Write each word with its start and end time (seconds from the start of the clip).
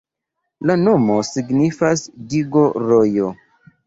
La 0.69 0.75
nomo 0.85 1.17
signifas 1.31 2.05
digo-rojo. 2.31 3.29